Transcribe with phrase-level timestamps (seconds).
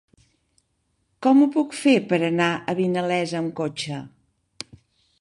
[1.25, 4.03] Com ho puc fer per anar a Vinalesa amb cotxe?